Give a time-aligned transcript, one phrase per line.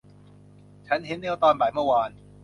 [0.87, 2.11] ฉันเห็นเนลตอนบ่ายเมื่อวาน